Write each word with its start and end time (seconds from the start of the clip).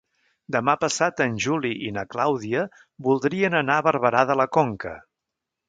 Demà 0.53 0.73
passat 0.83 1.21
en 1.25 1.35
Juli 1.45 1.71
i 1.89 1.91
na 1.99 2.05
Clàudia 2.15 2.65
voldrien 3.09 3.59
anar 3.63 3.77
a 3.83 3.87
Barberà 3.91 4.27
de 4.33 4.41
la 4.43 4.51
Conca. 4.59 4.99